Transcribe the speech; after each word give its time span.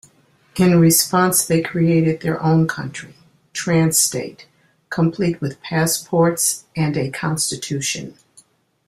In 0.55 0.79
response, 0.79 1.45
they 1.45 1.61
created 1.61 2.21
their 2.21 2.41
own 2.41 2.67
country, 2.67 3.13
"Trans-State," 3.53 4.47
complete 4.89 5.39
with 5.39 5.61
passports 5.61 6.65
and 6.75 6.97
a 6.97 7.11
constitution. 7.11 8.15